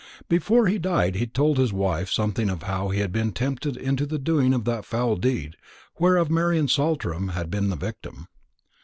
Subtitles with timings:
[0.27, 4.07] Before he died, he told his wife something of how he had been tempted into
[4.07, 5.57] the doing of that foul deed
[5.99, 8.25] whereof Marian Saltram had been the victim.